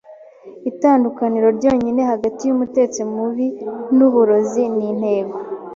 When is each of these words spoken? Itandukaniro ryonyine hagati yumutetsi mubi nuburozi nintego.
Itandukaniro 0.71 1.47
ryonyine 1.57 2.01
hagati 2.11 2.41
yumutetsi 2.45 2.99
mubi 3.13 3.47
nuburozi 3.95 4.63
nintego. 4.75 5.37